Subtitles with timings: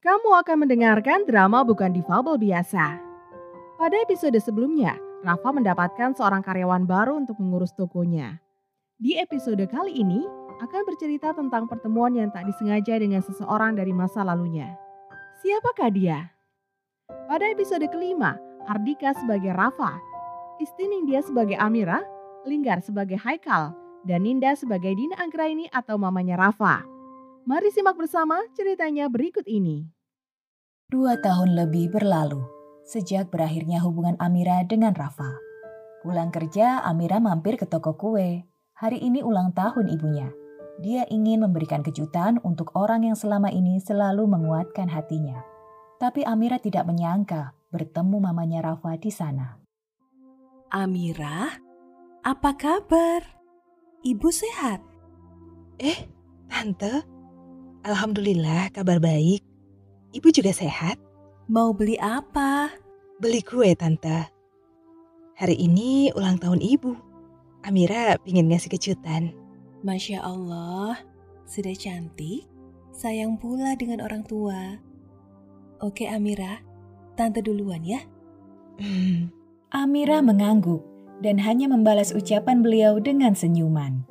[0.00, 2.96] Kamu akan mendengarkan drama bukan difabel biasa.
[3.76, 8.40] Pada episode sebelumnya, Rafa mendapatkan seorang karyawan baru untuk mengurus tokonya.
[8.96, 10.24] Di episode kali ini,
[10.64, 14.72] akan bercerita tentang pertemuan yang tak disengaja dengan seseorang dari masa lalunya.
[15.44, 16.32] Siapakah dia?
[17.28, 18.40] Pada episode kelima,
[18.72, 20.00] Ardika sebagai Rafa,
[20.64, 22.00] Isti Nindya sebagai Amira,
[22.48, 23.76] Linggar sebagai Haikal,
[24.08, 26.99] dan Ninda sebagai Dina Anggraini atau mamanya Rafa.
[27.48, 29.88] Mari simak bersama ceritanya berikut ini.
[30.90, 32.42] Dua tahun lebih berlalu
[32.84, 35.38] sejak berakhirnya hubungan Amira dengan Rafa.
[36.02, 38.42] Pulang kerja, Amira mampir ke toko kue.
[38.74, 40.32] Hari ini ulang tahun ibunya.
[40.80, 45.44] Dia ingin memberikan kejutan untuk orang yang selama ini selalu menguatkan hatinya.
[46.00, 49.60] Tapi Amira tidak menyangka bertemu mamanya Rafa di sana.
[50.72, 51.52] Amira,
[52.24, 53.20] apa kabar?
[54.00, 54.80] Ibu sehat?
[55.76, 56.08] Eh,
[56.50, 57.19] Tante.
[57.80, 59.40] Alhamdulillah kabar baik.
[60.12, 61.00] Ibu juga sehat.
[61.48, 62.68] Mau beli apa?
[63.16, 64.28] Beli kue, Tante.
[65.40, 66.92] Hari ini ulang tahun ibu.
[67.64, 69.32] Amira pingin ngasih kejutan.
[69.80, 71.00] Masya Allah,
[71.48, 72.44] sudah cantik,
[72.92, 74.76] sayang pula dengan orang tua.
[75.80, 76.60] Oke Amira,
[77.16, 78.04] tante duluan ya.
[78.76, 79.32] Hmm.
[79.72, 80.84] Amira mengangguk
[81.24, 84.04] dan hanya membalas ucapan beliau dengan senyuman.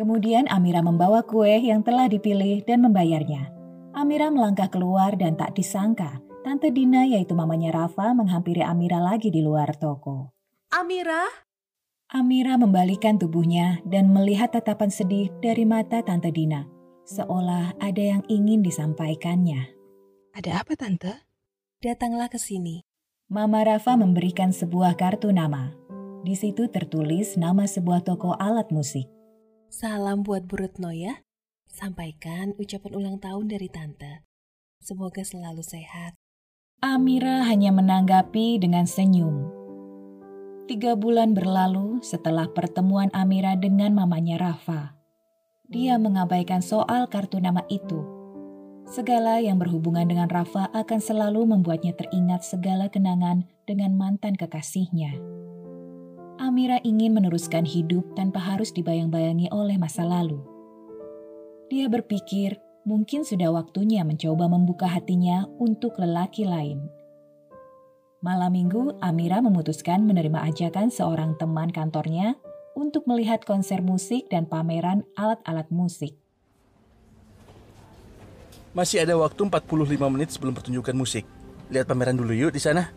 [0.00, 3.52] Kemudian Amira membawa kue yang telah dipilih dan membayarnya.
[3.92, 9.44] Amira melangkah keluar dan tak disangka, Tante Dina yaitu mamanya Rafa menghampiri Amira lagi di
[9.44, 10.32] luar toko.
[10.72, 11.28] Amira?
[12.16, 16.64] Amira membalikan tubuhnya dan melihat tatapan sedih dari mata Tante Dina,
[17.04, 19.68] seolah ada yang ingin disampaikannya.
[20.32, 21.28] Ada apa, Tante?
[21.84, 22.80] Datanglah ke sini.
[23.28, 25.76] Mama Rafa memberikan sebuah kartu nama.
[26.24, 29.19] Di situ tertulis nama sebuah toko alat musik.
[29.70, 31.22] Salam buat Burutno ya.
[31.70, 34.26] Sampaikan ucapan ulang tahun dari Tante.
[34.82, 36.18] Semoga selalu sehat.
[36.82, 39.46] Amira hanya menanggapi dengan senyum.
[40.66, 44.98] Tiga bulan berlalu setelah pertemuan Amira dengan mamanya Rafa.
[45.70, 48.02] Dia mengabaikan soal kartu nama itu.
[48.90, 55.39] Segala yang berhubungan dengan Rafa akan selalu membuatnya teringat segala kenangan dengan mantan kekasihnya.
[56.40, 60.40] Amira ingin meneruskan hidup tanpa harus dibayang-bayangi oleh masa lalu.
[61.68, 62.56] Dia berpikir
[62.88, 66.88] mungkin sudah waktunya mencoba membuka hatinya untuk lelaki lain.
[68.24, 72.40] Malam minggu, Amira memutuskan menerima ajakan seorang teman kantornya
[72.72, 76.16] untuk melihat konser musik dan pameran alat-alat musik.
[78.72, 81.28] Masih ada waktu 45 menit sebelum pertunjukan musik.
[81.68, 82.88] Lihat pameran dulu yuk di sana.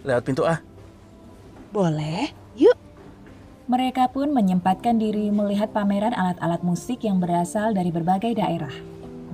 [0.00, 0.67] Lewat pintu A.
[1.68, 2.72] Boleh, yuk.
[3.68, 8.72] Mereka pun menyempatkan diri melihat pameran alat-alat musik yang berasal dari berbagai daerah.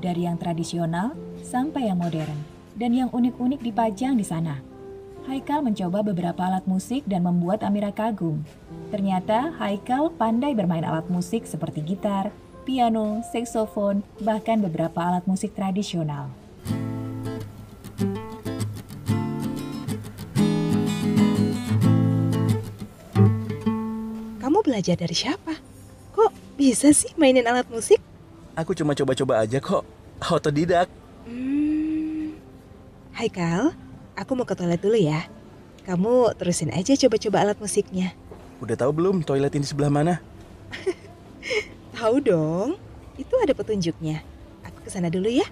[0.02, 1.14] Dari yang tradisional
[1.46, 2.34] sampai yang modern.
[2.74, 4.58] Dan yang unik-unik dipajang di sana.
[5.30, 8.42] Haikal mencoba beberapa alat musik dan membuat Amira kagum.
[8.90, 12.34] Ternyata Haikal pandai bermain alat musik seperti gitar,
[12.66, 16.28] piano, saksofon, bahkan beberapa alat musik tradisional.
[24.64, 25.60] Kamu belajar dari siapa?
[26.16, 28.00] Kok bisa sih mainin alat musik?
[28.56, 29.84] Aku cuma coba-coba aja kok.
[30.24, 30.88] Otodidak.
[31.28, 32.32] Hmm.
[33.12, 33.76] Haikal,
[34.16, 35.28] Aku mau ke toilet dulu ya.
[35.84, 38.16] Kamu terusin aja coba-coba alat musiknya.
[38.64, 40.24] Udah tahu belum toilet ini sebelah mana?
[42.00, 42.80] tahu dong.
[43.20, 44.24] Itu ada petunjuknya.
[44.64, 45.44] Aku ke sana dulu ya.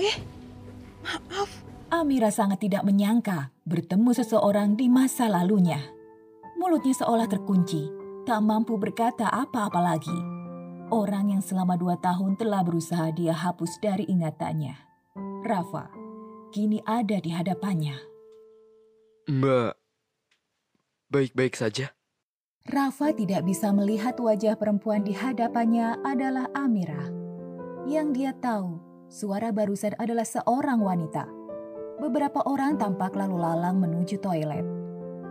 [0.00, 0.16] Eh,
[1.04, 1.65] maaf.
[1.96, 5.80] Amira sangat tidak menyangka bertemu seseorang di masa lalunya.
[6.60, 7.88] Mulutnya seolah terkunci,
[8.28, 10.18] tak mampu berkata apa-apa lagi.
[10.92, 14.76] Orang yang selama dua tahun telah berusaha dia hapus dari ingatannya.
[15.40, 15.88] Rafa,
[16.52, 17.96] kini ada di hadapannya.
[19.32, 19.72] Mbak,
[21.08, 21.96] baik-baik saja.
[22.68, 27.08] Rafa tidak bisa melihat wajah perempuan di hadapannya adalah Amira.
[27.88, 31.45] Yang dia tahu, suara barusan adalah seorang wanita.
[31.96, 34.64] Beberapa orang tampak lalu lalang menuju toilet.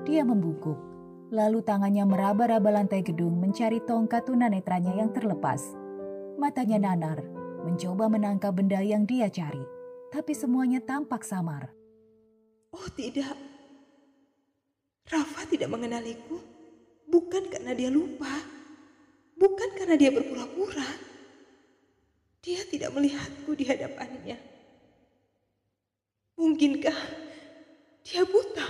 [0.06, 0.96] Dia membungkuk
[1.34, 5.74] Lalu tangannya meraba-raba lantai gedung mencari tongkat tunanetranya yang terlepas.
[6.38, 7.26] Matanya nanar,
[7.66, 9.60] mencoba menangkap benda yang dia cari.
[10.14, 11.74] Tapi semuanya tampak samar.
[12.70, 13.34] Oh tidak,
[15.10, 16.38] Rafa tidak mengenaliku.
[17.10, 18.32] Bukan karena dia lupa.
[19.34, 20.88] Bukan karena dia berpura-pura.
[22.46, 24.55] Dia tidak melihatku di hadapannya.
[26.46, 26.94] Mungkinkah
[28.06, 28.70] dia buta?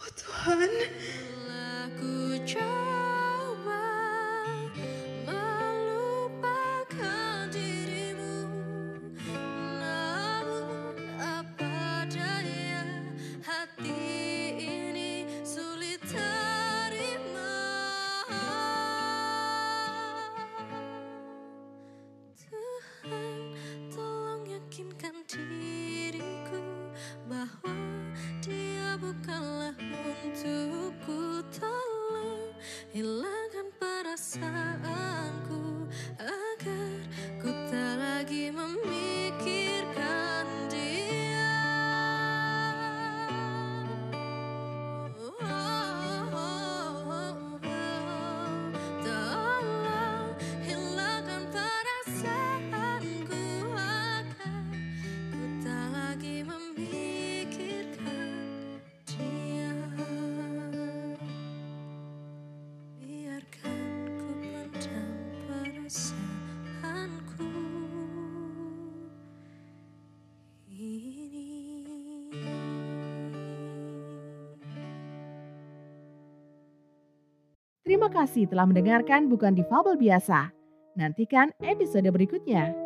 [0.00, 0.72] Oh Tuhan.
[77.80, 80.52] Terima kasih telah mendengarkan Bukan Difabel Biasa.
[81.00, 82.76] Nantikan episode berikutnya.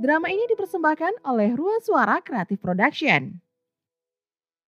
[0.00, 3.47] Drama ini dipersembahkan oleh Ruang Suara Kreatif Production.